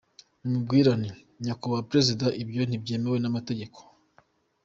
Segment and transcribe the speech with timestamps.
[0.41, 1.11] Namubwira nti
[1.45, 3.77] nyakubahwa Perezida ibyo ntibyemewe n’amategeko.